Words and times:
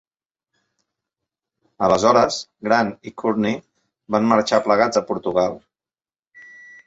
Aleshores, 1.87 2.37
Grant 2.69 2.89
i 3.11 3.13
Courtney 3.23 3.59
van 4.15 4.27
marxar 4.31 4.61
plegats 4.69 5.01
a 5.03 5.03
Portugal. 5.11 5.61